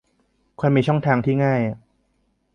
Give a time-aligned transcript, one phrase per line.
[0.59, 1.59] ควรมีช่องทางที่ง่าย